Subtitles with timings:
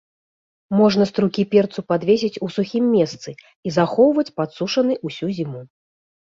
[0.77, 5.61] Можна струкі перцу падвесіць у сухім месцы і захоўваць падсушаны ўсю зіму.